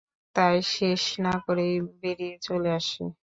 তাই 0.35 0.57
শেষ 0.73 1.03
না 1.19 1.33
করেই 1.45 1.73
বেড়িয়ে 2.01 2.35
চলে 2.41 2.69
আসি। 2.71 3.03